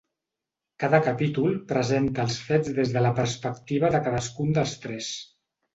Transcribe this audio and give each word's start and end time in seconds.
Cada 0.83 0.99
capítol 1.07 1.53
presenta 1.73 2.25
els 2.29 2.39
fets 2.49 2.75
des 2.81 2.97
de 2.97 3.07
la 3.09 3.15
perspectiva 3.21 3.95
de 3.97 4.05
cadascun 4.09 4.55
dels 4.59 4.77
tres. 4.87 5.17